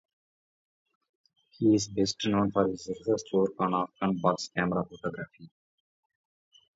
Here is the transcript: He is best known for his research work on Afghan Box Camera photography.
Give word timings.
He 1.51 1.75
is 1.75 1.87
best 1.87 2.25
known 2.25 2.49
for 2.49 2.67
his 2.67 2.87
research 2.87 3.21
work 3.33 3.51
on 3.59 3.75
Afghan 3.75 4.17
Box 4.19 4.49
Camera 4.57 4.83
photography. 4.83 5.51